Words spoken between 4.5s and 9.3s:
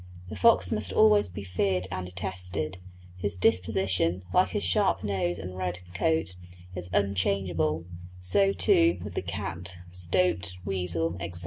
sharp nose and red coat, is unchangeable; so, too, with the